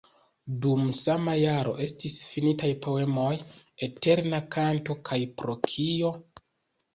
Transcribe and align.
Dum 0.61 0.85
sama 0.99 1.35
jaro 1.41 1.73
estis 1.85 2.15
finitaj 2.29 2.69
poemoj 2.85 3.35
"Eterna 3.89 4.41
kanto" 4.57 4.97
kaj 5.11 5.21
"Pro 5.43 5.57
kio?". 5.69 6.13